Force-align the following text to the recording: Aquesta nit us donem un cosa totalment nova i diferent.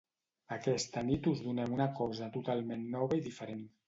Aquesta 0.53 1.03
nit 1.09 1.29
us 1.31 1.43
donem 1.47 1.75
un 1.75 1.83
cosa 1.99 2.31
totalment 2.39 2.87
nova 2.97 3.21
i 3.21 3.23
diferent. 3.27 3.63